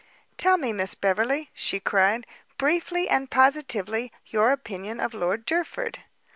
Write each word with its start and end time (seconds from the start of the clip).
"Tell 0.35 0.57
me, 0.57 0.73
Miss 0.73 0.95
Beverley," 0.95 1.51
she 1.53 1.79
cried, 1.79 2.25
"briefly 2.57 3.07
and 3.07 3.29
positively 3.29 4.11
your 4.25 4.51
opinion 4.51 4.99
of 4.99 5.13
Lord 5.13 5.45
Derford?" 5.45 5.99